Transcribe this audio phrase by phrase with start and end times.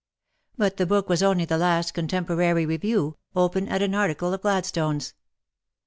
[0.57, 5.13] But the book was only the last Contemporary Revieiv, open at an article of Gladstone's.